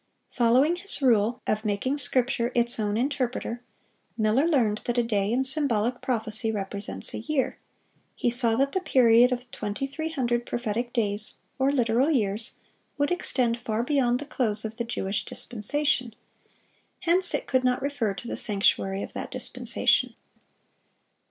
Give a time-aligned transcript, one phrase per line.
[0.35, 3.61] Following his rule of making Scripture its own interpreter,
[4.17, 7.57] Miller learned that a day in symbolic prophecy represents a year;(537)
[8.15, 12.53] he saw that the period of 2300 prophetic days, or literal years,
[12.97, 16.15] would extend far beyond the close of the Jewish dispensation,
[17.01, 20.15] hence it could not refer to the sanctuary of that dispensation.